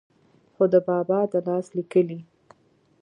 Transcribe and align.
خو 0.53 0.63
دَبابا 0.71 1.19
دَلاس 1.33 1.65
ليکلې 1.77 2.19